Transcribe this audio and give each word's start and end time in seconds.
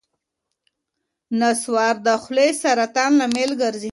نصوار 1.39 1.95
د 2.05 2.07
خولې 2.23 2.49
سرطان 2.61 3.11
لامل 3.19 3.51
ګرځي. 3.61 3.89